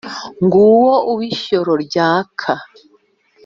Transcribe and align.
Nguwo 0.43 0.93
uw'ishyoro 1.11 1.71
ryaka. 1.85 2.51